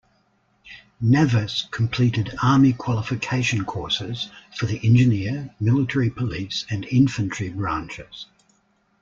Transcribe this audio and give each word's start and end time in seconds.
Navas 0.99 1.67
completed 1.69 2.33
Army 2.41 2.73
qualification 2.73 3.63
courses 3.65 4.31
for 4.57 4.65
the 4.65 4.79
Engineer, 4.83 5.53
Military 5.59 6.09
Police, 6.09 6.65
and 6.71 6.85
Infantry 6.85 7.49
branches. 7.49 8.25